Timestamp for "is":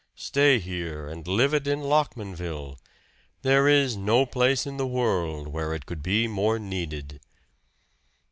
3.67-3.95